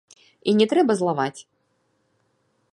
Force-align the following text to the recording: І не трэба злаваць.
І 0.51 0.55
не 0.61 0.65
трэба 0.71 0.95
злаваць. 1.01 1.41